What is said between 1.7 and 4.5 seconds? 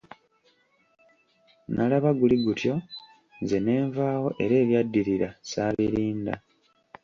Nalaba guli gutyo, nze nenvaawo